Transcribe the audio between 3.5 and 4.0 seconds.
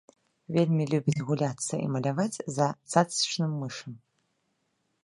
мышам.